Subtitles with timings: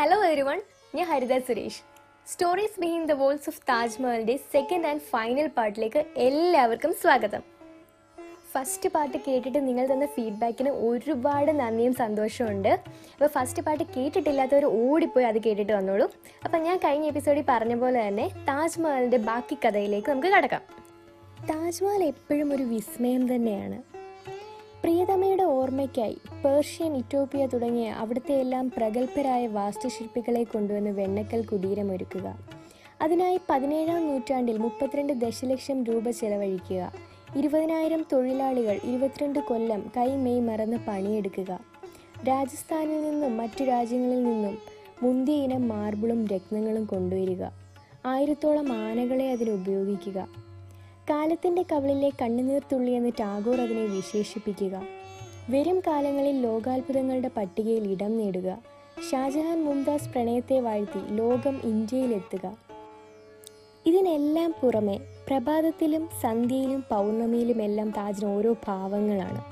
[0.00, 0.60] Hello everyone
[0.94, 1.80] ഞാൻ Haritha Suresh.
[2.26, 7.42] Stories behind the walls of താജ്മഹലിന്റെ second and final പാർട്ടിലേക്ക് എല്ലാവർക്കും സ്വാഗതം.
[8.52, 15.42] ഫസ്റ്റ് പാർട്ട് കേട്ടിട്ട് നിങ്ങൾ തന്ന ഫീഡ്ബാക്കിന് ഒരുപാട് നന്ദിയും സന്തോഷമുണ്ട് അപ്പോൾ ഫസ്റ്റ് പാർട്ട് കേട്ടിട്ടില്ലാത്തവർ ഓടിപ്പോയി അത്
[15.42, 16.08] കേട്ടിട്ട് വന്നോളൂ.
[16.44, 20.60] അപ്പം ഞാൻ കഴിഞ്ഞ എപ്പിസോഡിൽ പറഞ്ഞ പോലെ തന്നെ താജ്മഹലിന്റെ ബാക്കി കഥയിലേക്ക് നമുക്ക് കടക്കാം.
[21.50, 23.87] താജ്മഹൽ എപ്പോഴും ഒരു വിസ്മയം തന്നെയാണ്.
[24.82, 32.38] പ്രിയതമയുടെ ഓർമ്മയ്ക്കായി പേർഷ്യൻ ഇറ്റോപ്യ തുടങ്ങിയ അവിടുത്തെ എല്ലാം പ്രഗത്ഭരായ വാസ്തുശില്പികളെ കൊണ്ടുവന്ന് വെണ്ണക്കൽ കുടീരമൊരുക്കുക
[33.02, 36.92] അതിനായി പതിനേഴാം നൂറ്റാണ്ടിൽ മുപ്പത്തിരണ്ട് ദശലക്ഷം രൂപ ചെലവഴിക്കുക.
[37.36, 41.60] ഇരുപതിനായിരം തൊഴിലാളികൾ ഇരുപത്തിരണ്ട് കൊല്ലം കൈ മെയ് മറന്ന് പണിയെടുക്കുക.
[42.28, 44.58] രാജസ്ഥാനിൽ നിന്നും മറ്റു രാജ്യങ്ങളിൽ നിന്നും
[45.02, 47.44] മുന്തിയ ഇനം മാർബിളും രത്നങ്ങളും കൊണ്ടുവരിക.
[48.06, 50.47] ആയിരത്തോളം ആനകളെ അതിന് ഉപയോഗിക്കുക.
[51.10, 54.82] കാലത്തിന്റെ കവളിലെ കണ്ണുനീർ തുള്ളി എന്ന് ടാഗോർ അതിനെ വിശേഷിപ്പിക്കുക.
[55.50, 58.58] വരും കാലങ്ങളിൽ ലോകാത്ഭുതങ്ങളുടെ പട്ടികയിൽ ഇടം നേടുക.
[59.10, 62.56] ഷാജഹാൻ മുംതാസ് പ്രണയത്തെ വാഴ്ത്തി ലോകം ഇന്ത്യയിലെത്തുക.
[63.86, 69.44] ഇതിനെല്ലാം പുറമെ പ്രഭാതത്തിലും സന്ധ്യയിലും പൗർണമിയിലും എല്ലാം താജിന് ഓരോ ഭാവങ്ങളാണ്.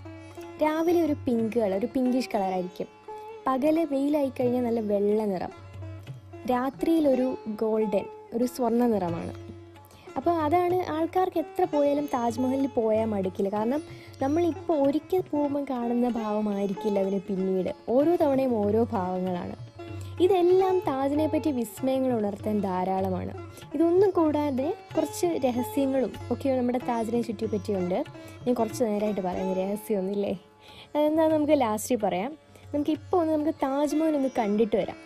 [0.63, 2.87] രാവിലെ ഒരു പിങ്ക് കളർ ഒരു പിങ്കിഷ് കളറായിരിക്കും
[3.47, 5.51] പകൽ വെയിലായി കഴിഞ്ഞാൽ നല്ല വെള്ള നിറം.
[6.51, 8.05] രാത്രിയിൽ ഒരു ഗോൾഡൻ
[8.35, 9.45] ഒരു സ്വർണ നിറമാണ്.
[10.17, 13.48] അപ്പോൾ അതാണ് ആൾക്കാർക്ക് എത്ര പോയാലും താജ്മഹലിൽ പോയാൽ മടുക്കില്ല.
[13.48, 13.83] കാരണം
[14.23, 17.75] നമ്മളിപ്പോൾ ഒരിക്കൽ പോകുമ്പോൾ കാണുന്ന ഭാവമായിരിക്കില്ല അതിന് പിന്നീട്.
[17.89, 19.56] ഓരോ തവണയും ഓരോ ഭാവങ്ങളാണ്.
[20.20, 23.53] ഇതെല്ലാം താജിനെ പറ്റി വിസ്മയങ്ങൾ ഉണർത്താൻ ധാരാളമാണ്.
[23.75, 28.05] ഇതൊന്നും കൂടാതെ കുറച്ച് രഹസ്യങ്ങളും ഒക്കെ നമ്മുടെ താജിനെ ചുറ്റിപ്പറ്റിയുണ്ട്.
[28.47, 30.39] ഞാൻ കുറച്ച് നേരമായിട്ട് പറയുന്നത് രഹസ്യമൊന്നുമില്ലേ?
[30.97, 31.28] അതെന്താ?
[31.28, 32.39] നമുക്ക് ലാസ്റ്റിൽ പറയാം.
[32.75, 35.06] നമുക്ക് ഇപ്പോൾ ഒന്ന് നമുക്ക് താജ്മഹൽ ഒന്ന് കണ്ടിട്ട് വരാം.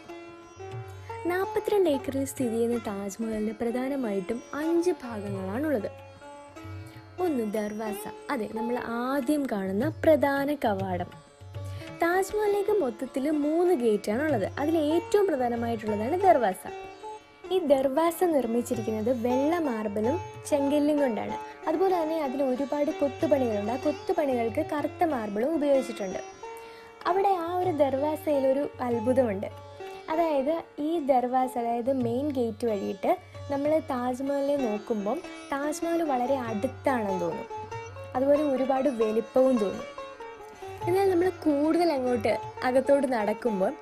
[1.27, 5.91] നാൽപ്പത്തിരണ്ട് ഏക്കറിൽ സ്ഥിതി ചെയ്യുന്ന താജ്മഹലിന് പ്രധാനമായിട്ടും അഞ്ച് ഭാഗങ്ങളാണുള്ളത്.
[7.21, 11.07] ഒന്ന് ദർവാസ അതെ നമ്മൾ ആദ്യം കാണുന്ന പ്രധാന കവാടം.
[12.03, 14.53] താജ്മഹലിലേക്ക് മൊത്തത്തിൽ മൂന്ന് ഗേറ്റാണുള്ളത്.
[14.59, 16.73] അതിൽ ഏറ്റവും പ്രധാനമായിട്ടുള്ളതാണ് ദർവാസ.
[17.53, 21.69] ഈ ദർവാസ നിർമ്മിച്ചിരിക്കുന്നത് വെള്ള മാർബിളും ചെങ്കല്ലും കൊണ്ടാണ്.
[21.69, 23.73] അതുപോലെ തന്നെ അതിൽ ഒരുപാട് കൊത്തുപണികളുണ്ട്.
[23.73, 26.19] ആ കൊത്തുപണികൾക്ക് കറുത്ത മാർബിളും ഉപയോഗിച്ചിട്ടുണ്ട്.
[27.07, 29.70] അവിടെ ആ ഒരു ദർവാസയിൽ ഒരു അത്ഭുതമുണ്ട്.
[30.11, 33.19] അതായത് ഈ ദർവാസ് അതായത് മെയിൻ ഗേറ്റ് വഴിയിട്ട്
[33.51, 35.21] നമ്മൾ താജ്മഹലിനെ നോക്കുമ്പം
[35.53, 37.47] താജ്മഹൽ വളരെ അടുത്താണെന്ന് തോന്നും.
[38.15, 39.85] അതുപോലെ ഒരുപാട് വലിപ്പവും തോന്നും.
[40.89, 43.73] എന്നാൽ നമ്മൾ കൂടുതൽ അങ്ങോട്ട് അകത്തോട്ട് നടക്കുമ്പോൾ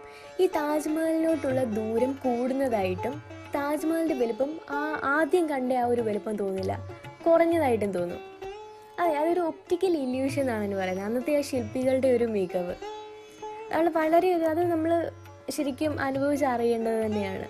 [0.40, 3.22] ഈ താജ്മഹലിനോട്ടുള്ള ദൂരം കൂടുന്നതായിട്ടും
[3.54, 6.88] താജ്മഹലിന്റെ വലുപ്പം ആ ആദ്യം കണ്ട ആ ഒരു വലുപ്പം തോന്നില്ല.
[7.26, 8.18] കുറഞ്ഞതായിട്ടും തോന്നും.
[9.00, 11.06] അതെ അതൊരു ഒപ്റ്റിക്കൽ ഇല്യൂഷൻ ആണെന്ന് പറയുന്നത്.
[11.06, 12.74] അന്നത്തെ ആ ശില്പികളുടെ ഒരു മികവ്.
[13.74, 15.10] അത് വളരെ അത് നമ്മൾ
[15.50, 17.48] ശരിക്കും അനുഭവിച്ചറിയേണ്ടത് തന്നെയാണ്.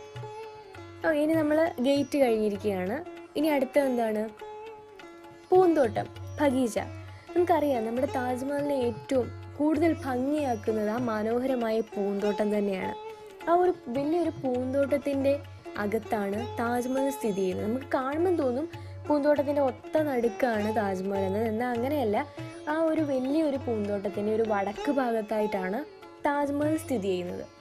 [1.06, 3.04] ഓ ഇനി നമ്മൾ ഗേറ്റ് കഴിഞ്ഞിരിക്കുകയാണ്.
[3.36, 4.28] ഇനി അടുത്ത എന്താണ്?
[5.50, 6.06] പൂന്തോട്ടം
[6.40, 6.78] ബഗീച
[7.36, 12.94] നമുക്കറിയാം നമ്മുടെ താജ്മഹലിനെ ഏറ്റവും കൂടുതൽ ഭംഗിയാക്കുന്നത് ആ മനോഹരമായ പൂന്തോട്ടം തന്നെയാണ്.
[13.50, 15.40] ആ ഒരു വലിയൊരു പൂന്തോട്ടത്തിന്റെ
[15.78, 17.66] അകത്താണ് താജ്മഹൽ സ്ഥിതി ചെയ്യുന്നത്.
[17.66, 18.68] നമുക്ക് കാണുമ്പോൾ തോന്നും
[19.08, 21.44] പൂന്തോട്ടത്തിന്റെ ഒത്ത നടുക്കാണ് താജ്മഹൽ എന്നത്.
[21.44, 22.26] എന്നാൽ അങ്ങനെയല്ല
[22.68, 25.84] ആ ഒരു വലിയൊരു പൂന്തോട്ടത്തിന്റെ ഒരു വടക്ക് ഭാഗത്തായിട്ടാണ്
[26.26, 27.57] താജ്മഹൽ സ്ഥിതി ചെയ്യുന്നത്.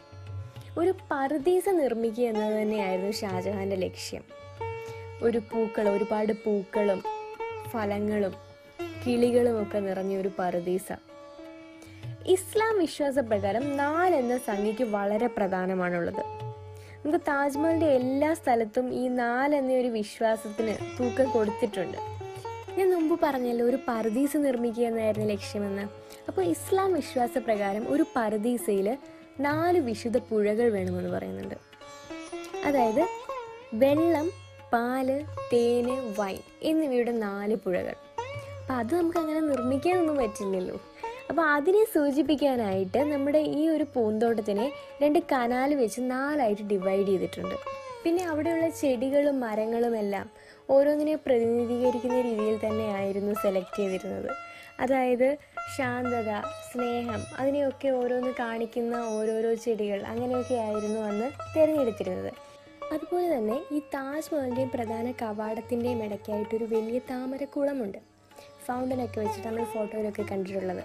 [0.78, 4.24] ഒരു പർദീസ നിർമ്മിക്കുക എന്നത് തന്നെയായിരുന്നു ഷാജഹാന്റെ ലക്ഷ്യം.
[5.24, 7.04] ഒരു പൂക്കൾ ഒരുപാട് പൂക്കളും
[7.70, 8.34] ഫലങ്ങളും
[9.08, 10.92] കിളികളും ഒക്കെ നിറഞ്ഞ ഒരു പർദീസ
[12.28, 13.64] ഇസ്ലാം വിശ്വാസപ്രകാരം
[14.16, 16.24] എന്ന സംഖ്യയ്ക്ക് വളരെ പ്രധാനമാണുള്ളത്.
[17.06, 21.98] നമുക്ക് താജ്മഹലിന്റെ എല്ലാ സ്ഥലത്തും ഈ നാല് എന്ന ഒരു വിശ്വാസത്തിന് തൂക്കം കൊടുത്തിട്ടുണ്ട്.
[22.78, 25.86] ഞാൻ മുമ്പ് പറഞ്ഞല്ലോ ഒരു പർദീസ നിർമ്മിക്കുക എന്നായിരുന്നു ലക്ഷ്യമെന്ന്.
[26.28, 28.98] അപ്പോൾ ഇസ്ലാം വിശ്വാസപ്രകാരം ഒരു പർദീസയിൽ
[29.40, 31.56] നാല് വിശുദ്ധ പുഴകൾ വേണമെന്ന് പറയുന്നുണ്ട്.
[32.66, 33.08] അതായത്
[33.74, 34.32] വെള്ളം
[34.74, 37.96] പാൽ തേന് വൈൻ എന്നിവയുടെ നാല് പുഴകൾ.
[38.62, 40.82] അപ്പം അത് നമുക്ക് അങ്ങനെ നിർമ്മിക്കാനൊന്നും പറ്റില്ലല്ലോ.
[41.30, 44.72] അപ്പോൾ അതിനെ സൂചിപ്പിക്കാനായിട്ട് നമ്മുടെ ഈ ഒരു പൂന്തോട്ടത്തിനെ
[45.02, 47.56] രണ്ട് കനാൽ വെച്ച് നാലായിട്ട് ഡിവൈഡ് ചെയ്തിട്ടുണ്ട്.
[48.04, 50.30] പിന്നെ അവിടെയുള്ള ചെടികളും മരങ്ങളും എല്ലാം
[50.70, 54.32] ഓരോന്നിനെ പ്രതിനിധീകരിക്കുന്ന രീതിയിൽ തന്നെയായിരുന്നു സെലക്ട് ചെയ്തിരുന്നത്.
[54.80, 55.38] അതായത്
[55.76, 56.30] ശാന്തത
[56.72, 62.34] സ്നേഹം അതിനെയൊക്കെ ഓരോന്ന് കാണിക്കുന്ന ഓരോരോ ചെടികൾ അങ്ങനെയൊക്കെ ആയിരുന്നു അന്ന് തിരഞ്ഞെടുത്തിരുന്നത്.
[62.94, 67.98] അതുപോലെ തന്നെ ഈ താജ്മഹലിന്റെയും പ്രധാന കവാടത്തിന്റെയും ഇടയ്ക്കായിട്ടൊരു വലിയ താമരക്കുളമുണ്ട്.
[68.66, 70.84] ഫൗണ്ടനൊക്കെ വെച്ചിട്ട് നമ്മൾ ഫോട്ടോയിലൊക്കെ കണ്ടിട്ടുള്ളത്.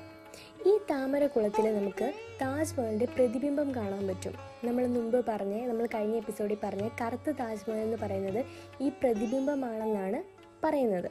[0.68, 2.12] ഈ താമരക്കുളത്തിൽ നമുക്ക്
[2.42, 4.34] താജ്മഹലിന്റെ പ്രതിബിംബം കാണാൻ പറ്റും.
[4.64, 8.44] നമ്മൾ മുമ്പ് പറഞ്ഞ നമ്മൾ കഴിഞ്ഞ എപ്പിസോഡിൽ പറഞ്ഞ കറുത്ത താജ്മഹൽ എന്ന് പറയുന്നത്
[8.80, 10.22] ഈ പ്രതിബിംബമാണെന്നാണ്
[10.66, 11.10] പറയുന്നത്.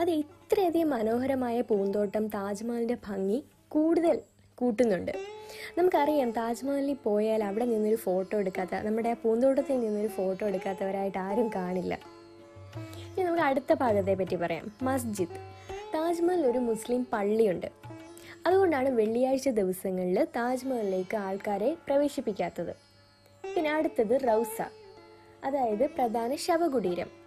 [0.00, 0.10] അത്
[0.52, 4.20] ഇത്രയധികം മനോഹരമായ പൂന്തോട്ടം താജ്മഹലിന്റെ ഭംഗി കൂടുതൽ
[4.54, 5.12] കൂട്ടുന്നുണ്ട്.
[5.78, 11.98] നമുക്കറിയാം താജ്മഹലിൽ പോയാൽ അവിടെ നിന്നൊരു ഫോട്ടോ എടുക്കാത്ത നമ്മുടെ പൂന്തോട്ടത്തിൽ നിന്നൊരു ഫോട്ടോ എടുക്കാത്തവരായിട്ട് ആരും കാണില്ല.
[12.76, 14.72] ഇനി നമുക്ക് അടുത്ത ഭാഗത്തെ പറ്റി പറയാം.
[14.82, 15.36] മസ്ജിദ്.
[15.94, 17.66] താജ്മഹലിൽ ഒരു മുസ്ലിം പള്ളിയുണ്ട്.
[18.46, 22.76] അതുകൊണ്ടാണ് വെള്ളിയാഴ്ച ദിവസങ്ങളിൽ താജ്മഹലിലേക്ക് ആൾക്കാരെ പ്രവേശിപ്പിക്കാത്തത്.
[23.56, 24.62] പിന്നെ അടുത്തത് റൗസ
[25.44, 27.21] അതായത് പ്രധാന ശവകുടീരം.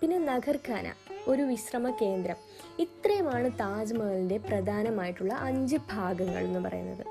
[0.00, 0.92] പിന്നെ നഗർഖാന
[1.28, 2.36] ഒരു വിശ്രമ കേന്ദ്രം.
[2.78, 7.06] ഇത്രയുമാണ് താജ്മഹലിന്റെ പ്രധാനമായിട്ടുള്ള അഞ്ച് ഭാഗങ്ങൾ എന്ന് പറയുന്നത്.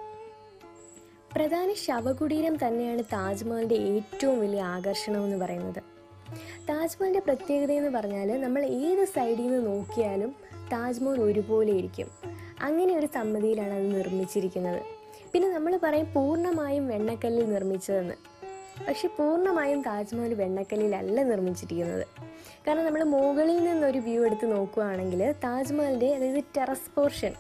[1.36, 5.83] പ്രധാന ശവകുടീരം തന്നെയാണ് താജ്മഹലിന്റെ ഏറ്റവും വലിയ ആകർഷണം എന്ന് പറയുന്നത്.
[6.69, 10.35] താജ്മഹലിന്റെ പ്രത്യേകത എന്ന് പറഞ്ഞാൽ നമ്മൾ ഏത് സൈഡിൽ നിന്ന് നോക്കിയാലും
[10.71, 12.07] താജ്മഹൽ ഒരുപോലെ ഇരിക്കും.
[12.62, 14.81] അങ്ങനെ ഒരു സമ്മതിയിലാണ് അത് നിർമ്മിച്ചിരിക്കുന്നത്.
[15.33, 18.28] പിന്നെ നമ്മൾ പറയും പൂർണമായും വെണ്ണക്കല്ലിൽ നിർമ്മിച്ചതെന്ന്.
[18.87, 22.07] പക്ഷെ പൂർണമായും താജ്മഹൽ വെണ്ണക്കല്ലിലല്ല നിർമ്മിച്ചിരിക്കുന്നത്.
[22.67, 27.33] കാരണം നമ്മൾ മുകളിൽ നിന്നൊരു വ്യൂ എടുത്ത് നോക്കുകയാണെങ്കിൽ താജ്മഹലിന്റെ അതായത് ടെറസ് പോർഷൻ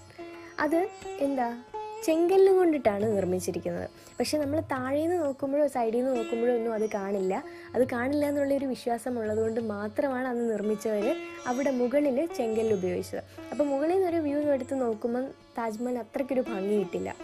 [0.59, 0.89] അത്
[1.19, 1.63] എന്താ?
[2.03, 3.89] ചെങ്കല്ല് കൊണ്ടിട്ടാണ് നിർമ്മിച്ചിരിക്കുന്നത്.
[4.19, 7.43] പക്ഷെ നമ്മൾ താഴെ നിന്ന് നോക്കുമ്പോഴോ സൈഡിൽ നിന്ന് നോക്കുമ്പോഴോ ഒന്നും അത് കാണില്ല.
[7.75, 11.15] അത് കാണില്ല എന്നുള്ളൊരു വിശ്വാസം ഉള്ളതുകൊണ്ട് മാത്രമാണ് അന്ന് നിർമ്മിച്ചവർ
[11.47, 13.23] അവിടെ മുകളിൽ ചെങ്കല്ല് ഉപയോഗിച്ചത്.
[13.51, 15.27] അപ്പോൾ മുകളിൽ നിന്നൊരു വ്യൂ എടുത്ത് നോക്കുമ്പം
[15.57, 17.15] താജ്മഹൽ അത്രയ്ക്കൊരു ഭംഗി കിട്ടില്ല.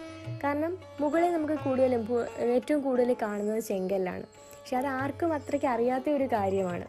[0.44, 4.22] കാരണം മുകളിൽ നമുക്ക് കൂടുതലും ഏറ്റവും കൂടുതൽ കാണുന്നത് ചെങ്കല്ലാണ്.
[4.22, 6.84] പക്ഷെ അത് ആർക്കും അത്രയ്ക്ക് അറിയാത്ത ഒരു കാര്യമാണ്.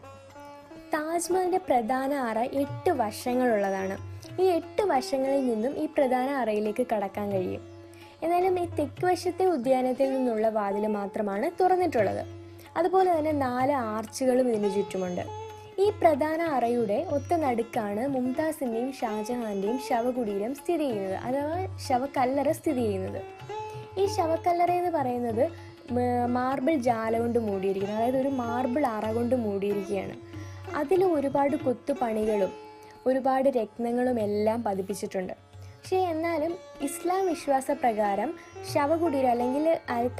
[0.94, 4.18] താജ്മഹലിന്റെ പ്രധാന അറ എട്ട് വശങ്ങളുള്ളതാണ്.
[4.40, 7.60] ഈ എട്ട് വശങ്ങളിൽ നിന്നും ഈ പ്രധാന അറയിലേക്ക് കടക്കാൻ കഴിയും.
[8.22, 12.26] എന്നാലും ഈ തെക്ക് വശത്തെ ഉദ്യാനത്തിൽ നിന്നുള്ള വാതിൽ മാത്രമാണ് തുറന്നിട്ടുള്ളത്.
[12.76, 15.47] അതുപോലെ തന്നെ നാല് ആർച്ചുകളും ഇതിന് ചുറ്റുമുണ്ട്.
[15.82, 23.20] ഈ പ്രധാന അറയുടെ ഒത്ത നടുക്കാണ് മുംതാസിന്റെയും ഷാജഹാന്റെയും ശവകുടീരം സ്ഥിതി ചെയ്യുന്നത് അഥവാ ശവക്കല്ലറ സ്ഥിതി ചെയ്യുന്നത്.
[24.00, 25.44] ഈ ശവക്കല്ലറ എന്ന് പറയുന്നത്
[26.28, 27.96] മാർബിൾ ജാല കൊണ്ട് മൂടിയിരിക്കുന്നു.
[27.96, 30.16] അതായത് ഒരു മാർബിൾ അറ കൊണ്ട് മൂടിയിരിക്കുകയാണ്.
[30.76, 32.52] അതിൽ ഒരുപാട് കൊത്തുപണികളും
[33.06, 35.32] ഒരുപാട് രത്നങ്ങളും എല്ലാം പതിപ്പിച്ചിട്ടുണ്ട്.
[35.62, 36.52] പക്ഷേ എന്നാലും
[36.82, 38.30] ഇസ്ലാം വിശ്വാസ പ്രകാരം
[38.72, 39.66] ശവകുടീരം അല്ലെങ്കിൽ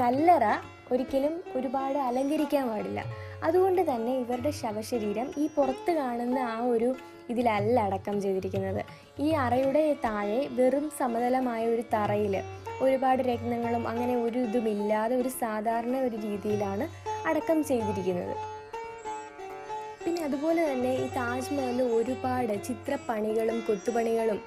[0.00, 0.44] കല്ലറ
[0.92, 3.00] ഒരിക്കലും ഒരുപാട് അലങ്കരിക്കാൻ പാടില്ല.
[3.46, 6.88] അതുകൊണ്ട് തന്നെ ഇവരുടെ ശവശരീരം ഈ പുറത്ത് കാണുന്ന ആ ഒരു
[7.30, 8.82] ഇതിലല്ല അടക്കം ചെയ്തിരിക്കുന്നത്.
[9.20, 12.34] ഈ അറയുടെ താഴെ വെറും സമതലമായ ഒരു തറയിൽ
[12.82, 16.84] ഒരുപാട് രത്നങ്ങളും അങ്ങനെ ഒരു ഇതുമില്ലാതെ ഒരു സാധാരണ ഒരു രീതിയിലാണ്
[17.26, 18.34] അടക്കം ചെയ്തിരിക്കുന്നത്.
[20.04, 24.38] പിന്നെ അതുപോലെ തന്നെ ഈ താജ്മഹലിൽ ഒരുപാട് ചിത്രപ്പണികളും കൊത്തുപണികളും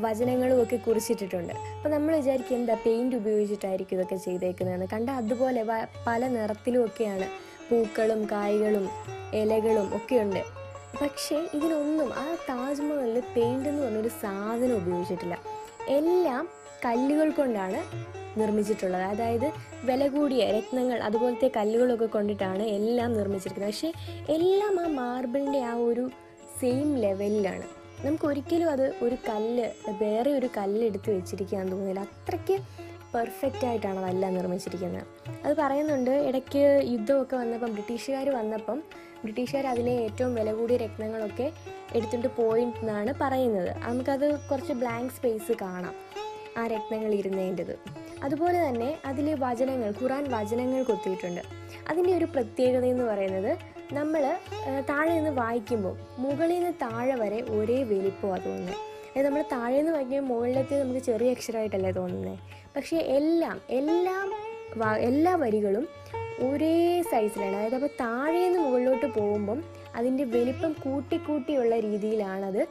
[0.00, 1.54] വചനങ്ങളും ഒക്കെ കുറിച്ചിട്ടിട്ടുണ്ട്.
[1.76, 4.88] അപ്പോൾ നമ്മൾ വിചാരിക്കും എന്താ പെയിന്റ് ഉപയോഗിച്ചിട്ടായിരിക്കും ഇതൊക്കെ ചെയ്തേക്കുന്നതെന്ന്.
[4.94, 5.62] കണ്ട അതുപോലെ
[6.06, 7.28] പല നിറത്തിലും ഒക്കെയാണ്
[7.72, 8.88] പൂക്കളും കായ്കളും
[9.34, 10.42] ഇലകളും ഒക്കെയുണ്ട്.
[11.02, 15.38] പക്ഷേ ഇതിനൊന്നും ആ താജ്മഹലിൽ പെയിന്റ് എന്ന് പറഞ്ഞൊരു സാധനം ഉപയോഗിച്ചിട്ടില്ല.
[15.88, 16.48] എല്ലാം
[16.84, 17.80] കല്ലുകൾ കൊണ്ടാണ്
[18.40, 19.02] നിർമ്മിച്ചിട്ടുള്ളത്.
[19.02, 19.52] അതായത്
[19.84, 23.72] വില കൂടിയ രത്നങ്ങൾ അതുപോലത്തെ കല്ലുകളൊക്കെ കൊണ്ടിട്ടാണ് എല്ലാം നിർമ്മിച്ചിരിക്കുന്നത്.
[23.72, 23.92] പക്ഷേ
[24.32, 26.10] എല്ലാം ആ മാർബിളിന്റെ ആ ഒരു
[26.60, 27.62] സെയിം ലെവലിലാണ്
[28.06, 29.70] നമുക്ക് ഒരിക്കലും അത് ഒരു കല്ല്
[30.02, 32.58] വേറെ ഒരു കല്ല് എടുത്ത് വെച്ചിരിക്കാൻ തോന്നില്ല അത്രയ്ക്ക്
[33.14, 35.06] പെർഫെക്റ്റ് ആയിട്ടാണ് അതെല്ലാം നിർമ്മിച്ചിരിക്കുന്നത്.
[35.44, 38.82] അത് പറയുന്നുണ്ട് ഇടയ്ക്ക് യുദ്ധമൊക്കെ വന്നപ്പം ബ്രിട്ടീഷുകാർ വന്നപ്പം
[39.24, 41.52] ബ്രിട്ടീഷുകാർ അതിലെ ഏറ്റവും വില കൂടിയ രത്നങ്ങളൊക്കെ
[41.94, 43.70] എടുത്തിട്ട് പോയി എന്നാണ് പറയുന്നത്.
[43.88, 45.94] നമുക്കത് കുറച്ച് ബ്ലാങ്ക് സ്പേസ് കാണാം
[46.58, 47.74] ആ രത്നങ്ങൾ ഇരുന്നതിന്റെത്.
[48.22, 51.40] അതുപോലെ തന്നെ അതിൽ വചനങ്ങൾ ഖുറാൻ വചനങ്ങൾ കൊത്തിയിട്ടുണ്ട്.
[51.88, 53.52] അതിന്റെ ഒരു പ്രത്യേകത എന്ന് പറയുന്നത്
[53.92, 54.22] നമ്മൾ
[54.90, 58.76] താഴെ നിന്ന് വായിക്കുമ്പോൾ മുകളിൽ നിന്ന് താഴെ വരെ ഒരേ വലിപ്പമാണ് തോന്നുന്നത്
[59.10, 62.38] അതായത് നമ്മൾ താഴെ നിന്ന് വായിക്കുമ്പോൾ മുകളിലത്തെ നമുക്ക് ചെറിയ അക്ഷരമായിട്ടല്ലേ തോന്നുന്നത്
[62.76, 64.32] പക്ഷേ എല്ലാം എല്ലാം
[64.98, 65.88] എല്ലാ വരികളും
[66.38, 69.64] ഒരേ സൈസിലാണ് അതായത് അപ്പോൾ താഴെ നിന്ന് മുകളിലോട്ട് പോകുമ്പം
[69.94, 72.68] അതിന്റെ വലിപ്പം കൂട്ടിക്കൂട്ടിയുള്ള രീതിയിലാണത്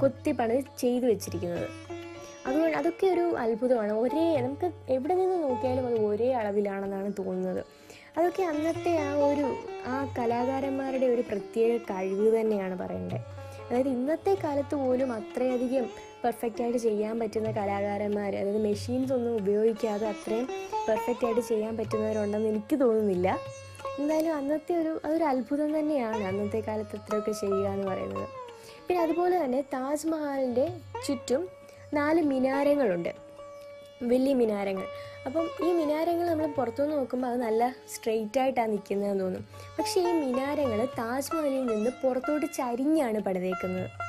[0.00, 1.68] കൊത്തിപ്പണി ചെയ്തു വെച്ചിരിക്കുന്നത്.
[2.46, 3.92] അതുകൊണ്ട് അതൊക്കെ ഒരു അത്ഭുതമാണ്.
[3.92, 7.64] ഒരേ നമുക്ക് എവിടെ നിന്ന് നോക്കിയാലും അത് ഒരേ അളവിലാണെന്നാണ് തോന്നുന്നത്.
[8.16, 9.54] അതൊക്കെ അന്നത്തെ ആ ഒരു
[9.86, 13.18] ആ കലാകാരന്മാരുടെ ഒരു പ്രത്യേക കഴിവ് തന്നെയാണ് പറയേണ്ടത്.
[13.70, 15.86] അതായത് ഇന്നത്തെ കാലത്ത് പോലും അത്രയധികം
[16.24, 20.48] പെർഫെക്റ്റ് ആയിട്ട് ചെയ്യാൻ പറ്റുന്ന കലാകാരന്മാർ അതായത് മെഷീൻസ് ഒന്നും ഉപയോഗിക്കാതെ അത്രയും
[20.88, 23.38] പെർഫെക്റ്റ് ആയിട്ട് ചെയ്യാൻ പറ്റുന്നവരുണ്ടെന്ന് എനിക്ക് തോന്നുന്നില്ല.
[23.98, 28.28] എന്തായാലും അന്നത്തെ ഒരു അതൊരു അത്ഭുതം തന്നെയാണ് അന്നത്തെ കാലത്ത് ഇത്രയൊക്കെ ചെയ്യുക എന്ന് പറയുന്നത്.
[28.88, 30.68] പിന്നെ അതുപോലെ തന്നെ താജ്മഹലിന്റെ
[31.06, 31.48] ചുറ്റും
[31.94, 33.08] നാല് മിനാരങ്ങളുണ്ട്.
[34.02, 34.86] വലിയ മിനാരങ്ങൾ.
[35.26, 39.46] അപ്പം ഈ മിനാരങ്ങൾ നമ്മൾ പുറത്തുനിന്ന് നോക്കുമ്പോൾ അത് നല്ല സ്ട്രെയിറ്റ് ആയിട്ടാണ് നിൽക്കുന്നതെന്ന് തോന്നും.
[39.78, 44.03] പക്ഷേ ഈ മിനാരങ്ങൾ താജ്മഹലിൽ നിന്ന് പുറത്തോട്ട് ചരിഞ്ഞാണ് പണിതേക്കുന്നത്.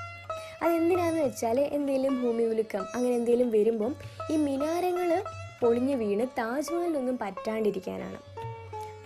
[0.62, 3.95] അതെന്തിനാന്ന് വെച്ചാൽ എന്തെങ്കിലും ഭൂമി ഉലുക്കം അങ്ങനെ എന്തെങ്കിലും വരുമ്പം
[4.31, 5.24] ഈ മിനാരങ്ങൾ
[5.62, 8.17] പൊളിഞ്ഞ് വീണ് താജ്മഹലിനൊന്നും പറ്റാണ്ടിരിക്കാനാണ്.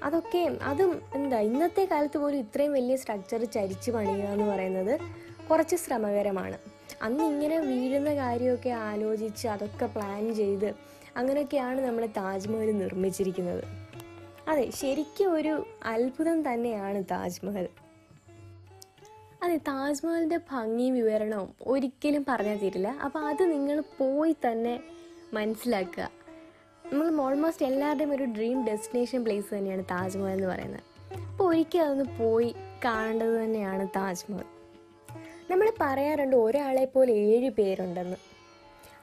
[0.04, 5.00] അതൊക്കെ അതും എന്താ ഇന്നത്തെ കാലത്ത് പോലും ഇത്രയും വലിയ സ്ട്രക്ചർ ചരിച്ച് പണിയുക എന്ന് പറയുന്നത്
[5.50, 6.58] കുറച്ച് ശ്രമകരമാണ്.
[7.02, 10.74] അന്ന് ഇങ്ങനെ വീഴുന്ന കാര്യമൊക്കെ ആലോചിച്ച് അതൊക്കെ പ്ലാൻ ചെയ്ത്
[11.18, 13.64] അങ്ങനെയൊക്കെയാണ് നമ്മൾ താജ്മഹൽ നിർമ്മിച്ചിരിക്കുന്നത്.
[14.48, 17.68] അതെ ശരിക്കും ഒരു അത്ഭുതം തന്നെയാണ് താജ്മഹൽ.
[19.44, 22.88] അതെ താജ്മഹലിന്റെ ഭംഗിയും വിവരണവും ഒരിക്കലും പറഞ്ഞാൽ തീരില്ല.
[22.88, 24.80] അപ്പോൾ അത് നിങ്ങൾ പോയി തന്നെ
[25.34, 26.12] മനസ്സിലാക്കുക.
[26.94, 30.84] നമ്മൾ ഓൾമോസ്റ്റ് എല്ലാവരുടെയും ഒരു ഡ്രീം ഡെസ്റ്റിനേഷൻ പ്ലേസ് തന്നെയാണ് താജ്മഹൽ എന്ന് പറയുന്നത്.
[31.20, 32.56] അപ്പോൾ ഒരിക്കൽ അതൊന്ന് പോയി
[32.86, 34.44] കാണേണ്ടത് തന്നെയാണ് താജ്മഹൽ
[35.52, 38.18] നമ്മൾ പറയാറുണ്ട് ഒരാളെ പോലെ ഏഴ് പേരുണ്ടെന്ന്.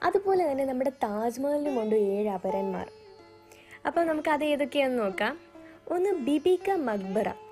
[0.03, 2.89] അതുപോലെ തന്നെ നമ്മുടെ താജ്മഹലിനും താജ്മഹലിനുമുണ്ട് ഏഴ് അപരന്മാർ.
[3.87, 5.39] അപ്പോൾ നമുക്ക് അത് ഏതൊക്കെയാണെന്ന് നോക്കാം.
[5.89, 7.46] ഒന്ന് ബിബിക മക്ബറ.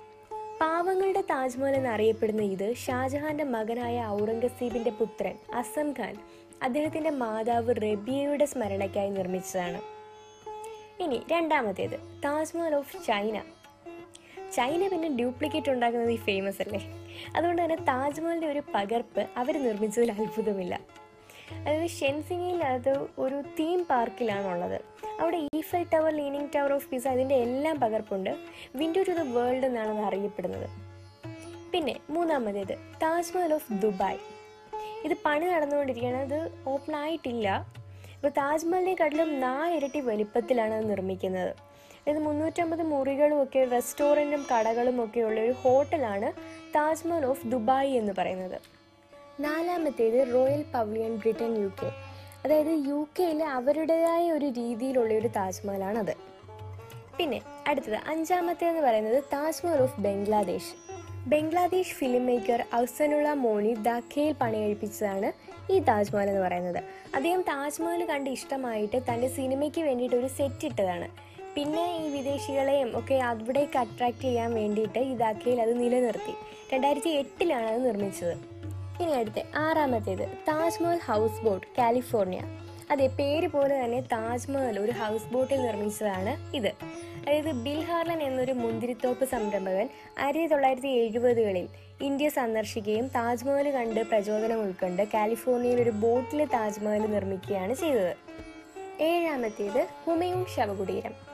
[0.61, 6.15] പാവങ്ങളുടെ താജ്മഹൽ എന്നറിയപ്പെടുന്ന ഇത് ഷാജഹാന്റെ മകനായ ഔറംഗസീബിന്റെ പുത്രൻ അസം ഖാൻ
[6.63, 9.81] അദ്ദേഹത്തിന്റെ മാതാവ് റബിയയുടെ സ്മരണയ്ക്കായി നിർമ്മിച്ചതാണ്.
[11.03, 13.41] ഇനി രണ്ടാമത്തേത് താജ്മഹൽ ഓഫ് ചൈന.
[14.53, 16.93] ചൈന പിന്നെ ഡ്യൂപ്ലിക്കേറ്റ് ഉണ്ടാക്കുന്നത് ഈ ഫേമസ് അല്ലേ?
[17.35, 20.79] അതുകൊണ്ട് തന്നെ താജ്മഹലിന്റെ ഒരു പകർപ്പ് അവർ നിർമ്മിച്ചതിൽ അത്ഭുതമില്ല.
[21.53, 24.81] അതായത് ഷെൻസിങ്ങിൽ അത് ഒരു തീം പാർക്കിലാണുള്ളത്
[25.19, 28.29] അവിടെ Eiffel tower leaning tower of Pisa അതിന്റെ എല്ലാം പകർപ്പുണ്ട്.
[28.75, 30.69] വിൻഡോ ടു ദ വേൾഡ് എന്നാണ് അത് അറിയപ്പെടുന്നത്.
[31.71, 34.17] പിന്നെ മൂന്നാമതേത് താജ്മഹൽ ഓഫ് ദുബായ്
[35.05, 36.33] ഇത് പണി നടന്നുകൊണ്ടിരിക്കുകയാണ്.
[36.33, 37.73] അത് ഓപ്പൺ ആയിട്ടില്ല.
[38.13, 41.55] ഇപ്പോൾ താജ്മഹലിനെക്കാട്ടിലും നാലിരട്ടി വലിപ്പത്തിലാണ് അത് നിർമ്മിക്കുന്നത്.
[42.09, 46.33] ഇത് മുന്നൂറ്റമ്പത് മുറികളും ഒക്കെ റെസ്റ്റോറന്റും കടകളും ഒക്കെ ഉള്ള ഒരു ഹോട്ടലാണ്
[46.69, 48.61] താജ്മഹൽ ഓഫ് ദുബായ് എന്ന് പറയുന്നത്.
[49.39, 51.91] നാലാമത്തേത് royal pavilion Britain U K.
[52.45, 56.13] അതായത് യു കെയിൽ അവരുടേതായ ഒരു രീതിയിലുള്ള ഒരു താജ്മഹലാണത്.
[57.17, 60.93] പിന്നെ അടുത്തത് അഞ്ചാമത്തേന്ന് പറയുന്നത് Taj Mahal of Bangladesh.
[61.27, 65.31] Bangladesh film maker Ahsanullah Moni ധാക്കയിൽ പണികഴിപ്പിച്ചതാണ്
[65.71, 66.83] ഈ താജ്മഹൽ എന്ന് പറയുന്നത്.
[67.15, 71.09] അദ്ദേഹം താജ്മഹൽ കണ്ട് ഇഷ്ടമായിട്ട് തന്റെ സിനിമയ്ക്ക് വേണ്ടിയിട്ട് ഒരു സെറ്റ് ഇട്ടതാണ്.
[71.55, 76.33] പിന്നെ ഈ വിദേശികളെയും ഒക്കെ അവിടേക്ക് അട്രാക്റ്റ് ചെയ്യാൻ വേണ്ടിയിട്ട് ഈ ധാക്കയിൽ അത് നിലനിർത്തി.
[76.73, 78.54] രണ്ടായിരത്തി എട്ടിലാണ് അത് നിർമ്മിച്ചത്.
[79.01, 82.41] ഇനി അടുത്ത ആറാമത്തേത് താജ്മഹൽ ഹൗസ് ബോട്ട് കാലിഫോർണിയ.
[82.91, 86.67] അതെ പേര് പോലെ തന്നെ താജ്മഹൽ ഒരു ഹൗസ് ബോട്ടിൽ നിർമ്മിച്ചതാണ് ഇത്.
[86.67, 91.67] അതായത് ബിൽ ഹാർലൻ എന്നൊരു മുന്തിരിത്തോപ്പ് സംരംഭകൻ ആയിരത്തി തൊള്ളായിരത്തി എഴുപതുകളിൽ
[92.01, 98.15] ഇന്ത്യ സന്ദർശിക്കുകയും താജ്മഹൽ കണ്ട് പ്രചോദനം ഉൾക്കൊണ്ട് കാലിഫോർണിയയിൽ ഒരു ബോട്ടിൽ താജ്മഹൽ നിർമ്മിക്കുകയാണ് ചെയ്തത്.
[99.01, 101.24] ഏഴാമത്തേത് ഹുമയൂൺ ശവകുടീരം.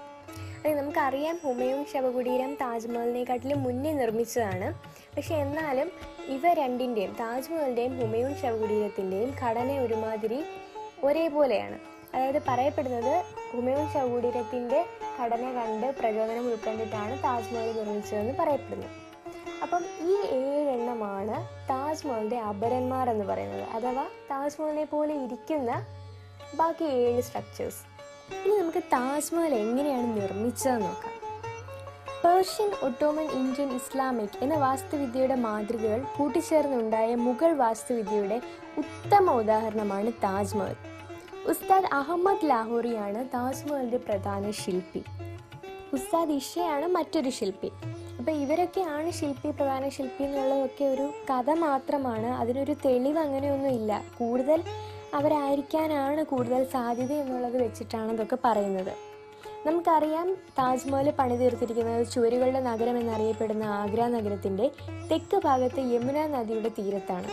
[0.70, 4.74] നമുക്കറിയാം ഹുമയൂൺ ശവകുടീരം താജ്മഹലിനെക്കാട്ടിലും മുന്നേ നിർമ്മിച്ചതാണ്.
[5.18, 5.92] പക്ഷെ എന്നാലും
[6.28, 10.46] ഇവ രണ്ടിന്റെയും താജ്മഹലിന്റെയും ഹുമയൂൺ ശവകുടീരത്തിന്റെയും ഘടന ഒരുമാതിരി
[11.04, 11.80] ഒരേപോലെയാണ്.
[12.16, 14.86] അതായത് പറയപ്പെടുന്നത് ഹുമയൂൺ ശവകുടീരത്തിന്റെ
[15.22, 18.88] ഘടന കണ്ട് പ്രചോദനം ഉൾക്കൊണ്ടിട്ടാണ് താജ്മഹൽ നിർമ്മിച്ചതെന്ന് പറയപ്പെടുന്നു.
[19.64, 25.86] അപ്പം ഈ ഏഴെണ്ണമാണ് താജ്മഹലിന്റെ അപരന്മാർ എന്ന് പറയുന്നത് അഥവാ താജ്മഹലിനെ പോലെ ഇരിക്കുന്ന
[26.56, 27.91] ബാക്കി ഏഴ് സ്ട്രക്ചേഴ്സ്
[28.46, 31.22] ഇനി നമുക്ക് താജ്മഹൽ എങ്ങനെയാണ് നിർമ്മിച്ചതെന്ന് നോക്കാം.
[32.26, 38.42] പേർഷ്യൻ ഒട്ടോമൻ ഇന്ത്യൻ ഇസ്ലാമിക് എന്ന വാസ്തുവിദ്യയുടെ മാതൃകകൾ കൂട്ടിച്ചേർന്നുണ്ടായ മുഗൾ വാസ്തുവിദ്യയുടെ
[38.78, 40.76] ഉത്തമ ഉദാഹരണമാണ് താജ്മഹൽ
[41.46, 45.04] ഉസ്താദ് അഹമ്മദ് ലാഹോറിയാണ് താജ്മഹലിന്റെ പ്രധാന ശില്പി.
[45.94, 47.72] ഉസ്താദ് ഇഷയാണ് മറ്റൊരു ശില്പി.
[48.18, 52.26] അപ്പോൾ ഇവരൊക്കെയാണ് ശില്പി പ്രധാന ശില്പി എന്നുള്ളതൊക്കെ ഒരു കഥ മാത്രമാണ്.
[52.26, 54.64] അതിനൊരു തെളിവ് അങ്ങനെയൊന്നും ഇല്ല കൂടുതൽ
[55.14, 58.94] അവരായിരിക്കാനാണ് കൂടുതൽ സാധ്യത എന്നുള്ളത് വെച്ചിട്ടാണ് ഇതൊക്കെ പറയുന്നത്.
[59.66, 64.72] നമുക്കറിയാം താജ്മഹൽ പണി തീർത്തിരിക്കുന്നത് ചുവരുകളുടെ നഗരം എന്നറിയപ്പെടുന്ന ആഗ്ര നഗരത്തിന്റെ
[65.12, 67.28] തെക്ക് ഭാഗത്ത് യമുന നദിയുടെ തീരത്താണ്.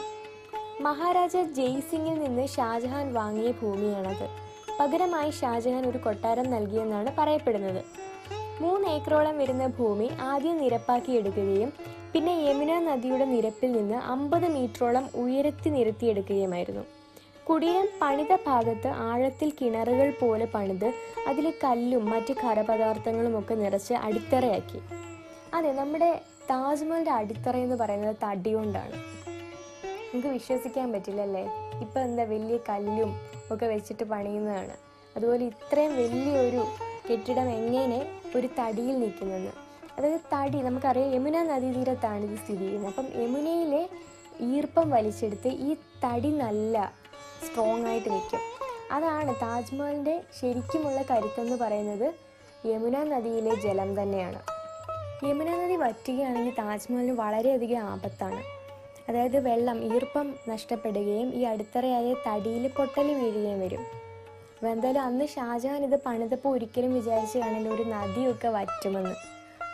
[0.82, 4.28] മഹാരാജ ജയ്സിംഗിൽ നിന്ന് ഷാജഹാൻ വാങ്ങിയ ഭൂമിയാണത്.
[4.80, 7.84] പകരമായി ഷാജഹാൻ ഒരു കൊട്ടാരം നൽകിയെന്നാണ് പറയപ്പെടുന്നത്.
[8.60, 11.72] മൂന്ന് ഏക്കറോളം വരുന്ന ഭൂമി ആദ്യം നിരപ്പാക്കി എടുക്കുകയും
[12.12, 16.97] പിന്നെ യമുന നദിയുടെ നിരപ്പിൽ നിന്ന് അമ്പത് മീറ്ററോളം ഉയരത്തി നിരത്തിയെടുക്കുകയുമായിരുന്നു.
[17.50, 20.94] കുടീരം പണിത ഭാഗത്ത് ആഴത്തിൽ കിണറുകൾ പോലെ പണിത്
[21.28, 24.80] അതിൽ കല്ലും മറ്റ് ഖരപദാർത്ഥങ്ങളും ഒക്കെ നിറച്ച് അടിത്തറയാക്കി.
[25.54, 28.92] അതെ നമ്മുടെ താജ്മഹലിന്റെ അടിത്തറ എന്ന് പറയുന്നത് തടി കൊണ്ടാണ്.
[30.10, 31.42] നമുക്ക് വിശ്വസിക്കാൻ പറ്റില്ലല്ലേ?
[31.80, 33.20] ഇപ്പം എന്താ വലിയ കല്ലും
[33.52, 34.76] ഒക്കെ വെച്ചിട്ട് പണിയുന്നതാണ്.
[35.16, 36.64] അതുപോലെ ഇത്രയും വലിയൊരു
[37.10, 39.50] കെട്ടിടം എങ്ങനെ ഒരു തടിയിൽ നിൽക്കുന്നെന്ന്.
[39.98, 42.90] അതായത് തടി നമുക്കറിയാം യമുന നദീതീരത്താണ് ഇത് സ്ഥിതി ചെയ്യുന്നത്.
[42.90, 43.88] അപ്പം യമുനയിലെ
[44.40, 45.74] ഈർപ്പം വലിച്ചെടുത്ത് ഈ
[46.04, 47.07] തടി നല്ല
[47.46, 48.40] സ്ട്രോങ് ആയിട്ട് നിൽക്കും.
[48.92, 52.14] അതാണ് താജ്മഹലിന്റെ ശരിക്കുമുള്ള കരുത്തെന്ന് പറയുന്നത്
[52.66, 54.42] യമുന നദിയിലെ ജലം തന്നെയാണ്.
[55.26, 58.42] യമുന നദി വറ്റുകയാണെങ്കിൽ താജ്മഹലിന് വളരെയധികം ആപത്താണ്.
[59.08, 63.80] അതായത് വെള്ളം ഈർപ്പം നഷ്ടപ്പെടുകയും ഈ അടിത്തറയായ തടിയിൽ പൊട്ടൽ വീഴുകയും വരും.
[63.80, 69.14] അപ്പോൾ എന്തായാലും അന്ന് ഷാജഹാൻ ഇത് പണിതപ്പോൾ ഒരിക്കലും വിചാരിച്ച് ഒരു നദിയൊക്കെ വറ്റുമെന്ന്.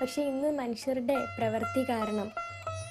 [0.03, 2.31] പക്ഷേ ഇന്ന് മനുഷ്യരുടെ പ്രവൃത്തി കാരണം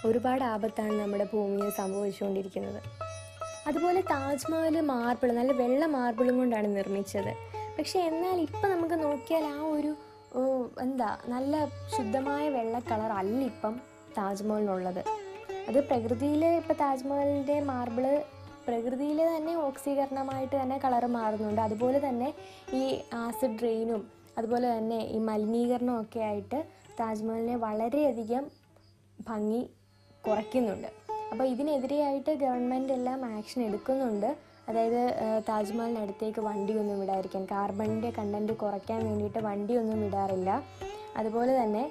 [0.06, 3.03] ഒരുപാട് ആപത്താണ് നമ്മുടെ ഭൂമിയിൽ സംഭവിച്ചുകൊണ്ടിരിക്കുന്നത്.
[3.70, 7.34] അതുപോലെ താജ്മഹൽ മാർബിൾ നല്ല വെള്ള മാർബിളും കൊണ്ടാണ് നിർമ്മിച്ചത്.
[7.78, 9.92] പക്ഷേ എന്നാൽ ഇപ്പം നമുക്ക് നോക്കിയാൽ ആ ഒരു
[10.86, 11.54] എന്താ നല്ല
[11.96, 13.74] ശുദ്ധമായ വെള്ള കളർ അല്ല ഇപ്പം
[14.18, 15.02] താജ്മഹലിനുള്ളത്
[15.70, 18.06] അത് പ്രകൃതിയിലെ ഇപ്പം താജ്മഹലിന്റെ മാർബിൾ
[18.68, 21.62] പ്രകൃതിയിൽ തന്നെ ഓക്സീകരണമായിട്ട് തന്നെ കളർ മാറുന്നുണ്ട്.
[21.62, 22.30] അതുപോലെ തന്നെ
[22.74, 22.84] ഈ
[23.26, 24.04] ആസിഡ് റെയിനും
[24.38, 26.60] അതുപോലെ തന്നെ ഈ മലിനീകരണമൊക്കെ ആയിട്ട്
[27.00, 28.46] താജ്മഹലിനെ വളരെയധികം
[29.30, 29.62] ഭംഗി
[30.26, 30.90] കുറയ്ക്കുന്നുണ്ട്.
[31.34, 34.36] അപ്പോൾ ഇതിനെതിരെയായിട്ട് ഗവൺമെന്റ് എല്ലാം ആക്ഷൻ എടുക്കുന്നുണ്ട്.
[34.70, 35.02] അതായത്
[35.50, 40.50] താജ്മഹലിനടുത്തേക്ക് വണ്ടിയൊന്നും വിടാതിരിക്കാൻ കാർബണിന്റെ കണ്ടന്റ് കുറയ്ക്കാൻ വേണ്ടിയിട്ട് വണ്ടിയൊന്നും വിടാറില്ല.
[41.18, 41.84] അതുപോലെ തന്നെ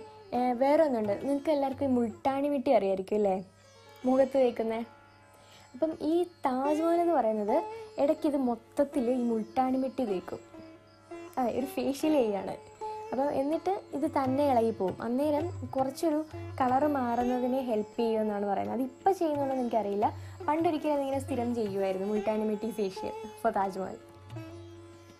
[0.63, 3.35] വേറെ ഒന്നുണ്ട് നിങ്ങൾക്ക് എല്ലാവർക്കും മുൾട്ടാണി മിട്ടി അറിയായിരിക്കും അല്ലേ?
[4.05, 4.85] മുഖത്ത് വയ്ക്കുന്നത്
[5.75, 7.57] അപ്പം ഈ താജ്മഹൽ എന്ന് പറയുന്നത്
[8.03, 10.41] ഇടയ്ക്ക് ഇത് മൊത്തത്തിൽ ഈ മുൾട്ടാണി മിട്ടി തേക്കും.
[11.39, 12.55] ആ ഒരു ഫേഷ്യൽ ചെയ്യാണ്
[13.13, 15.03] അപ്പോൾ എന്നിട്ട് ഇത് തന്നെ ഇളകിപ്പോവും.
[15.03, 16.25] അന്നേരം കുറച്ചൊരു
[16.61, 18.77] കളർ മാറുന്നതിനെ ഹെൽപ്പ് ചെയ്യുമെന്നാണ് പറയുന്നത്.
[18.77, 20.19] അതിപ്പോൾ ചെയ്യുന്നുണ്ടെന്ന് എനിക്കറിയില്ല.
[20.49, 23.95] പണ്ടൊരിക്കലും അതിങ്ങനെ സ്ഥിരം ചെയ്യുമായിരുന്നു മുൾട്ടാനിമിറ്റി ഫേഷ്യൽ ഫോർ താജ്മഹൽ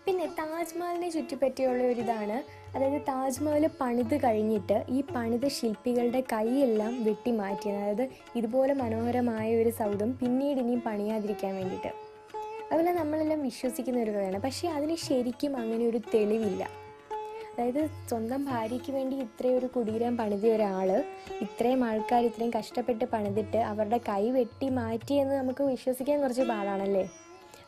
[0.05, 2.43] പിന്നെ താജ്മഹലിനെ ചുറ്റിപ്പറ്റിയുള്ള ഒരു ഇതാണ്.
[2.77, 7.77] അതായത് താജ്മഹൽ പണിത് കഴിഞ്ഞിട്ട് ഈ പണിത ശില്പികളുടെ കൈയെല്ലാം വെട്ടി മാറ്റിയത്.
[7.77, 11.87] അതായത് ഇതുപോലെ മനോഹരമായ ഒരു സൗധം പിന്നീട് ഇനിയും പണിയാതിരിക്കാൻ വേണ്ടിയിട്ട്.
[12.65, 14.41] അതുപോലെ നമ്മളെല്ലാം വിശ്വസിക്കുന്ന ഒരു കഥയാണ്.
[14.41, 16.82] പക്ഷേ അതിന് ശരിക്കും അങ്ങനെ ഒരു തെളിവില്ല.
[17.53, 21.03] അതായത് സ്വന്തം ഭാര്യയ്ക്ക് വേണ്ടി ഇത്രയും ഒരു കുടീരം പണിതിയ ഒരാൾ
[21.41, 27.09] ഇത്രയും ആൾക്കാർ ഇത്രയും കഷ്ടപ്പെട്ട് പണിതിട്ട് അവരുടെ കൈ വെട്ടി മാറ്റിയെന്ന് നമുക്ക് വിശ്വസിക്കാൻ കുറച്ച് പാടാണല്ലേ?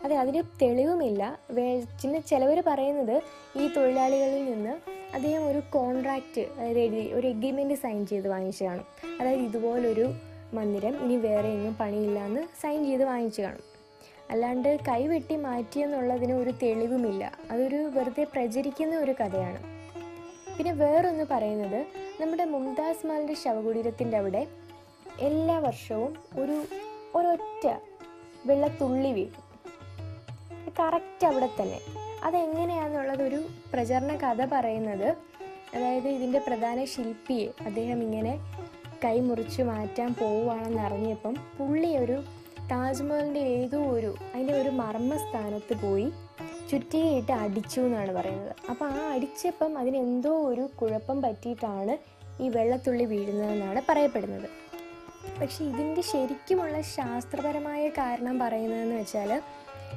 [0.03, 1.39] അതെ അതിന് തെളിവുമില്ല.
[2.01, 3.21] പിന്നെ ചിലവർ പറയുന്നത്
[3.61, 4.73] ഈ തൊഴിലാളികളിൽ നിന്ന്
[5.15, 8.87] അദ്ദേഹം ഒരു കോൺട്രാക്റ്റ് അതായത് എഴുതി ഒരു എഗ്രിമെന്റ് സൈൻ ചെയ്ത് വാങ്ങിച്ചു കാണും
[9.21, 10.07] അതായത് ഇതുപോലൊരു
[10.53, 13.63] മന്ദിരം ഇനി വേറെ എങ്ങും പണിയില്ല എന്ന് സൈൻ ചെയ്ത് വാങ്ങിച്ചു കാണും
[14.31, 17.23] അല്ലാണ്ട് കൈവെട്ടി മാറ്റിയെന്നുള്ളതിന് ഒരു തെളിവുമില്ല.
[17.51, 19.74] അതൊരു വെറുതെ പ്രചരിക്കുന്ന ഒരു കഥയാണ്.
[20.57, 21.85] പിന്നെ വേറൊന്ന് പറയുന്നത്
[22.21, 24.47] നമ്മുടെ മുംതാസ് മാലിന്റെ ശവകുടീരത്തിന്റെ അവിടെ
[25.19, 26.65] എല്ലാ വർഷവും ഒരു
[27.15, 27.79] ഒരൊറ്റ
[28.45, 29.45] വെള്ളത്തുള്ളി വീഴും.
[30.79, 31.79] കറക്റ്റ് അവിടെ തന്നെ.
[32.23, 35.17] അതെങ്ങനെയാണെന്നുള്ളത് ഒരു പ്രചരണ കഥ പറയുന്നത്.
[35.75, 38.39] അതായത് ഇതിന്റെ പ്രധാന ശില്പിയെ അദ്ദേഹം ഇങ്ങനെ
[39.05, 42.23] കൈമുറിച്ച് മാറ്റാൻ പോവുകയാണെന്ന് അറിഞ്ഞപ്പം പുള്ളി ഒരു
[42.71, 46.11] താജ്മഹലിന്റെ ഏതോ ഒരു അതിന്റെ ഒരു മർമ്മസ്ഥാനത്ത് പോയി
[46.69, 48.55] ചുറ്റിയിട്ട് അടിച്ചു എന്നാണ് പറയുന്നത്.
[48.69, 51.97] അപ്പോൾ ആ അടിച്ചപ്പം അതിനെന്തോ ഒരു കുഴപ്പം പറ്റിയിട്ടാണ്
[52.43, 54.49] ഈ വെള്ളത്തുള്ളി വീഴുന്നതെന്നാണ് പറയപ്പെടുന്നത്.
[55.41, 59.41] പക്ഷേ ഇതിന്റെ ശരിക്കുമുള്ള ശാസ്ത്രപരമായ കാരണം പറയുന്നതെന്ന് വെച്ചാൽ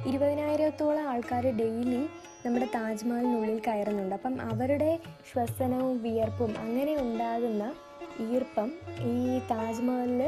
[0.07, 2.01] ഇരുപതിനായിരത്തോളം ആൾക്കാർ ഡെയിലി
[2.45, 4.15] നമ്മുടെ താജ്മഹലിനുള്ളിൽ കയറുന്നുണ്ട്.
[4.15, 4.99] അപ്പം അവരുടെ
[5.31, 7.73] ശ്വസനവും വിയർപ്പും അങ്ങനെ ഉണ്ടാകുന്ന
[8.19, 10.21] ഈർപ്പം ഈ താജ്മഹലിൽ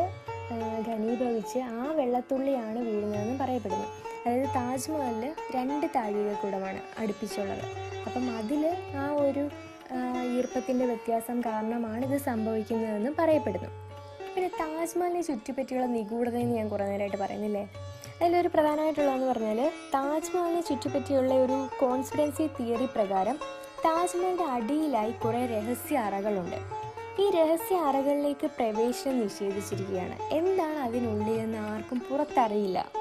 [0.88, 3.88] ഘനീഭവിച്ച് ആ വെള്ളത്തുള്ളിയാണ് വീഴുന്നതെന്ന് പറയപ്പെടുന്നു.
[4.26, 7.64] അതായത് താജ്മഹലിൽ രണ്ട് താഴികക്കുടമാണ് അടുപ്പിച്ചുള്ളത്.
[8.06, 9.50] അപ്പം അതിൽ ആ ഒരു
[10.38, 13.70] ഈർപ്പത്തിന്റെ വ്യത്യാസം കാരണമാണ് ഇത് സംഭവിക്കുന്നതെന്ന് പറയപ്പെടുന്നു.
[14.36, 17.70] പിന്നെ താജ്മഹലിനെ ചുറ്റിപ്പറ്റിയുള്ള നിഗൂഢതയെന്ന് ഞാൻ കുറേ നേരമായിട്ട് പറയുന്നില്ലേ?
[18.22, 23.40] അതിലൊരു പ്രധാനമായിട്ടുള്ളതെന്ന് പറഞ്ഞാൽ താജ്മഹലിനെ ചുറ്റിപ്പറ്റിയുള്ള ഒരു കോൺഫിഡൻസി തിയറി പ്രകാരം
[23.86, 26.56] താജ്മഹലിന്റെ അടിയിലായി കുറേ രഹസ്യ അറകളുണ്ട്.
[27.22, 30.22] ഈ രഹസ്യ അറകളിലേക്ക് പ്രവേശനം നിഷേധിച്ചിരിക്കുകയാണ്.
[30.22, 33.01] എന്താണ് അതിനുള്ളിൽ എന്ന് ആർക്കും പുറത്തറിയില്ല.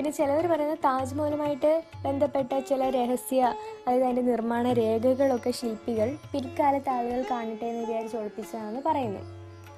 [0.00, 3.54] പിന്നെ ചിലവർ പറയുന്നത് താജ്മഹലുമായിട്ട് ബന്ധപ്പെട്ട ചില രഹസ്യ
[3.86, 9.20] അതായത് അതിന്റെ നിർമ്മാണ രേഖകളൊക്കെ ശില്പികൾ പിൽക്കാലത്ത് ആളുകൾ കാണട്ടെ എന്ന് വിചാരിച്ച് ഒളിപ്പിച്ചതാണെന്ന് പറയുന്നു.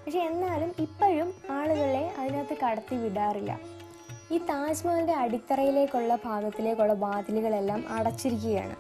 [0.05, 3.61] പക്ഷെ എന്നാലും ഇപ്പോഴും ആളുകളെ അതിനകത്ത് കടത്തി വിടാറില്ല.
[4.33, 8.77] ഈ താജ്മഹലിന്റെ അടിത്തറയിലേക്കുള്ള ഭാഗത്തിലേക്കുള്ള വാതിലുകളെല്ലാം അടച്ചിരിക്കുകയാണ്.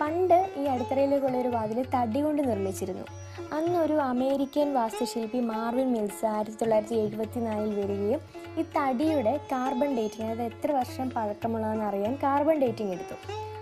[0.00, 3.04] പണ്ട് ഈ അടിത്തറയിലേക്കുള്ള ഒരു വാതിൽ തടി കൊണ്ട് നിർമ്മിച്ചിരുന്നു.
[3.52, 10.42] അന്നൊരു അമേരിക്കൻ വാസ്തുശില്പി മാർവിൻ മിൽസ് ആയിരത്തി തൊള്ളായിരത്തി എഴുപത്തി നാലിൽ വരികയും ഈ തടിയുടെ കാർബൺ ഡേറ്റിംഗ് അതായത്
[10.42, 13.14] എത്ര വർഷം പഴക്കമുള്ളതെന്ന് അറിയാൻ കാർബൺ ഡേറ്റിംഗ് എടുത്തു.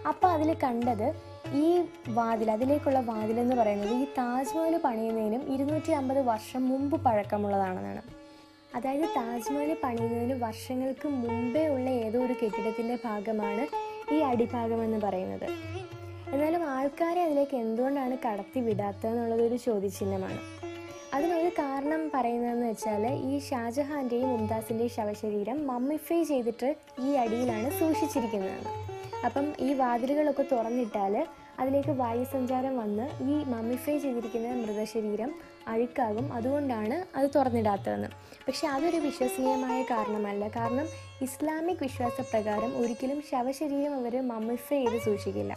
[0.09, 6.69] അപ്പോൾ അതിൽ കണ്ടത് ഈ വാതിൽ അതിലേക്കുള്ള വാതിൽ എന്ന് പറയുന്നത് ഈ താജ്മഹൽ പണിയുന്നതിനും ഇരുന്നൂറ്റി അമ്പത് വർഷം
[6.69, 8.03] മുമ്പ് പഴക്കമുള്ളതാണെന്നാണ്.
[8.75, 13.67] അതായത് താജ്മഹൽ പണിയുന്നതിന് വർഷങ്ങൾക്ക് മുമ്പേ ഉള്ള ഏതോ ഒരു കെട്ടിടത്തിന്റെ ഭാഗമാണ്
[14.15, 15.49] ഈ അടിഭാഗം എന്ന് പറയുന്നത്.
[16.35, 20.56] എന്നാലും ആൾക്കാരെ അതിലേക്ക് എന്തുകൊണ്ടാണ് കടത്തി വിടാത്തതെന്നുള്ളതൊരു ചോദ്യചിഹ്നമാണ്.
[21.15, 28.87] അതിനൊരു കാരണം പറയുന്നതെന്ന് വെച്ചാൽ ഈ ഷാജഹാന്റെയും മുംതാസിന്റെയും ശവശരീരം മമ്മിഫൈ ചെയ്തിട്ട് ഈ അടിയിലാണ് സൂക്ഷിച്ചിരിക്കുന്നതെന്ന്
[29.27, 31.27] അപ്പം ഈ വാതിലുകളൊക്കെ തുറന്നിട്ടാൽ
[31.61, 35.35] അതിലേക്ക് വായുസഞ്ചാരം വന്ന് ഈ മമ്മിഫൈ ചെയ്തിരിക്കുന്ന മൃതശരീരം
[35.69, 36.33] അഴുക്കാകും.
[36.33, 38.09] അതുകൊണ്ടാണ് അത് തുറന്നിടാത്തതെന്ന്.
[38.49, 40.49] പക്ഷേ അതൊരു വിശ്വസനീയമായ കാരണമല്ല.
[40.49, 40.87] കാരണം
[41.23, 45.53] ഇസ്ലാമിക് വിശ്വാസപ്രകാരം ഒരിക്കലും ശവശരീരം അവർ മമ്മിഫൈ ചെയ്ത് സൂക്ഷിക്കില്ല.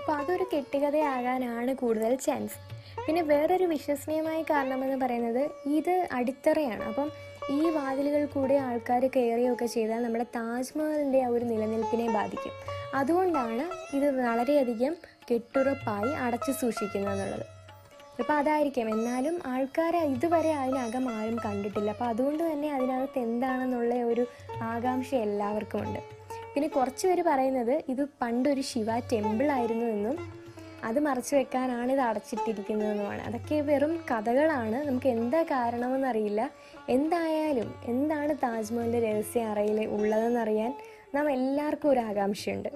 [0.00, 2.75] അപ്പോൾ അതൊരു കെട്ടുകഥയാകാനാണ് കൂടുതൽ ചാൻസ്.
[3.06, 6.84] പിന്നെ വേറൊരു വിശ്വസനീയമായ കാരണമെന്ന് പറയുന്നത് ഇത് അടിത്തറയാണ്.
[6.84, 7.10] അപ്പം
[7.50, 12.52] ഈ വാതിലുകൾ കൂടെ ആൾക്കാർ കയറുകയൊക്കെ ചെയ്താൽ നമ്മുടെ താജ്മഹലിന്റെ ആ ഒരു നിലനിൽപ്പിനെ ബാധിക്കും.
[12.94, 14.96] അതുകൊണ്ടാണ് ഇത് വളരെയധികം
[15.30, 17.46] കെട്ടുറപ്പായി അടച്ചു സൂക്ഷിക്കുന്നത് എന്നുള്ളത്
[18.20, 18.90] അപ്പോൾ അതായിരിക്കാം.
[18.90, 21.90] എന്നാലും ആൾക്കാരെ ഇതുവരെ അതിനകം ആരും കണ്ടിട്ടില്ല.
[21.90, 24.26] അപ്പോൾ അതുകൊണ്ട് തന്നെ അതിനകത്ത് എന്താണെന്നുള്ള ഒരു
[24.62, 26.00] ആകാംക്ഷ എല്ലാവർക്കും ഉണ്ട്
[26.54, 30.45] പിന്നെ കുറച്ച് പേര് പറയുന്നത് ഇത് പണ്ടൊരു ശിവ ടെമ്പിൾ ആയിരുന്നു എന്നും
[30.86, 33.22] അത് മറച്ചു വെക്കാനാണ് ഇത് അടച്ചിട്ടിരിക്കുന്നതെന്നുമാണ്.
[33.22, 34.88] അതൊക്കെ വെറും കഥകളാണ്.
[34.88, 36.50] നമുക്ക് എന്താ കാരണമെന്നറിയില്ല.
[36.88, 40.78] എന്തായാലും എന്താണ് താജ്മഹലിന്റെ രഹസ്യ അറയിൽ ഉള്ളതെന്നറിയാൻ
[41.14, 42.68] നാം എല്ലാവർക്കും ഒരു ആകാംക്ഷയുണ്ട്.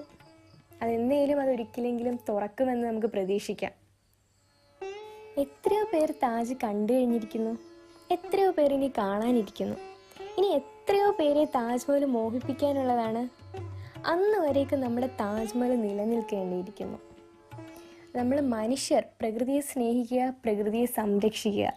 [0.81, 3.71] അതെന്തേലും അതൊരിക്കലെങ്കിലും തുറക്കുമെന്ന് നമുക്ക് പ്രതീക്ഷിക്കാം.
[5.37, 7.57] എത്രയോ പേർ താജ് കണ്ടു കഴിഞ്ഞിരിക്കുന്നു.
[8.11, 9.75] എത്രയോ പേർ ഇനി കാണാനിരിക്കുന്നു.
[10.37, 13.29] ഇനി എത്രയോ പേരെ താജ്മഹൽ മോഹിപ്പിക്കാനുള്ളതാണ്.
[14.07, 17.10] അന്ന് വരേക്ക് നമ്മുടെ താജ്മഹൽ നിലനിൽക്കേണ്ടിയിരിക്കുന്നു.
[18.15, 21.73] നമ്മൾ മനുഷ്യർ പ്രകൃതിയെ സ്നേഹിക്കുക പ്രകൃതിയെ സംരക്ഷിക്കുക.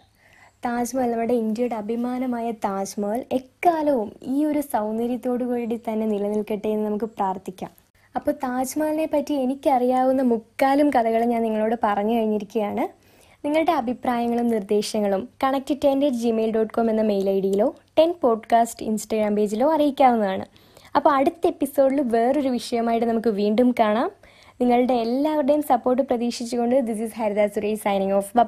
[0.65, 7.71] താജ്മഹൽ നമ്മുടെ ഇന്ത്യയുടെ അഭിമാനമായ താജ്മഹൽ എക്കാലവും ഈ ഒരു സൗന്ദര്യത്തോടു കൂടി തന്നെ നിലനിൽക്കട്ടെ എന്ന് നമുക്ക് പ്രാർത്ഥിക്കാം.
[8.15, 13.05] അപ്പോൾ താജ്മഹലിനെ പറ്റി എനിക്കറിയാവുന്ന മുക്കാലും കഥകൾ ഞാൻ നിങ്ങളോട് പറഞ്ഞു കഴിഞ്ഞിരിക്കുകയാണ്.
[13.45, 18.85] നിങ്ങളുടെ അഭിപ്രായങ്ങളും നിർദ്ദേശങ്ങളും connect ten at Gmail dot com എന്ന മെയിൽ ഐ ഡിയിലോ ടെൻ പോഡ്കാസ്റ്റ്
[18.85, 20.45] ഇൻസ്റ്റാഗ്രാം പേജിലോ അറിയിക്കാവുന്നതാണ്.
[20.95, 24.11] അപ്പോൾ അടുത്ത എപ്പിസോഡിൽ വേറൊരു വിഷയമായിട്ട് നമുക്ക് വീണ്ടും കാണാം.
[24.59, 28.45] നിങ്ങളുടെ എല്ലാവരുടെയും സപ്പോർട്ട് പ്രതീക്ഷിച്ചുകൊണ്ട് this is Haritha Suresh signing off bye